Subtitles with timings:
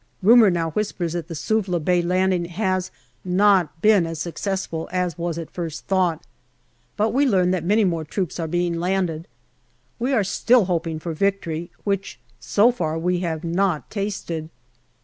[0.23, 2.89] Rumour now whispers that the Suvla Bay landing has
[3.23, 6.25] not been as successful as was at first thought.
[6.97, 9.27] But we learn that many more troops are being landed.
[9.99, 14.49] We are still hoping for victory, which so far we have not tasted.